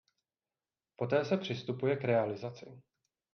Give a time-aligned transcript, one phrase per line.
[0.95, 2.81] Poté se přistupuje k realizaci.